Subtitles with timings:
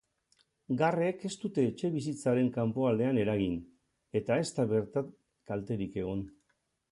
[0.77, 3.59] Garrek ez dute etxebizitzaren kanpoaldean eragin,
[4.21, 5.15] eta ez da bertan
[5.53, 6.25] kalterik egon.